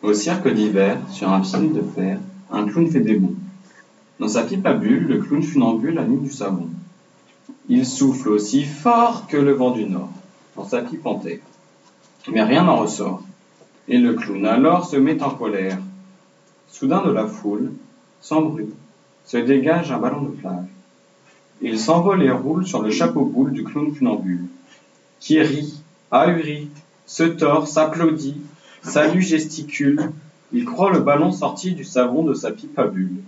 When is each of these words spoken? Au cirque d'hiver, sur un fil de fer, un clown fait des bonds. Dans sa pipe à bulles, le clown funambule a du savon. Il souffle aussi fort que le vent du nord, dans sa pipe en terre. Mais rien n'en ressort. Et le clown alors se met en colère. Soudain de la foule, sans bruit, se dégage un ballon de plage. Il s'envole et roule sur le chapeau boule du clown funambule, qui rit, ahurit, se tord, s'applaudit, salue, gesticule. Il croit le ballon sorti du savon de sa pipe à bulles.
Au 0.00 0.14
cirque 0.14 0.48
d'hiver, 0.48 0.96
sur 1.10 1.28
un 1.28 1.42
fil 1.42 1.72
de 1.72 1.82
fer, 1.82 2.20
un 2.52 2.66
clown 2.66 2.88
fait 2.88 3.00
des 3.00 3.16
bonds. 3.16 3.34
Dans 4.20 4.28
sa 4.28 4.44
pipe 4.44 4.64
à 4.64 4.74
bulles, 4.74 5.08
le 5.08 5.18
clown 5.18 5.42
funambule 5.42 5.98
a 5.98 6.04
du 6.04 6.30
savon. 6.30 6.68
Il 7.68 7.84
souffle 7.84 8.28
aussi 8.28 8.62
fort 8.62 9.26
que 9.26 9.36
le 9.36 9.52
vent 9.52 9.72
du 9.72 9.86
nord, 9.86 10.10
dans 10.54 10.64
sa 10.64 10.82
pipe 10.82 11.04
en 11.04 11.16
terre. 11.16 11.40
Mais 12.30 12.42
rien 12.44 12.62
n'en 12.62 12.76
ressort. 12.76 13.22
Et 13.88 13.98
le 13.98 14.14
clown 14.14 14.46
alors 14.46 14.86
se 14.86 14.96
met 14.96 15.20
en 15.20 15.30
colère. 15.30 15.78
Soudain 16.68 17.04
de 17.04 17.10
la 17.10 17.26
foule, 17.26 17.72
sans 18.20 18.42
bruit, 18.42 18.70
se 19.24 19.36
dégage 19.36 19.90
un 19.90 19.98
ballon 19.98 20.22
de 20.22 20.28
plage. 20.28 20.66
Il 21.60 21.76
s'envole 21.76 22.22
et 22.22 22.30
roule 22.30 22.64
sur 22.64 22.82
le 22.82 22.90
chapeau 22.92 23.24
boule 23.24 23.50
du 23.50 23.64
clown 23.64 23.92
funambule, 23.92 24.44
qui 25.18 25.40
rit, 25.40 25.82
ahurit, 26.12 26.68
se 27.04 27.24
tord, 27.24 27.66
s'applaudit, 27.66 28.40
salue, 28.82 29.20
gesticule. 29.20 30.12
Il 30.52 30.64
croit 30.64 30.92
le 30.92 31.00
ballon 31.00 31.30
sorti 31.30 31.72
du 31.72 31.84
savon 31.84 32.22
de 32.24 32.34
sa 32.34 32.50
pipe 32.50 32.78
à 32.78 32.86
bulles. 32.86 33.22